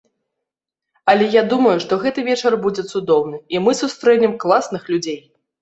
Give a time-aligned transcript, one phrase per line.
[1.13, 5.23] Але я думаю, што гэты вечар будзе цудоўны і мы сустрэнем класных людзей.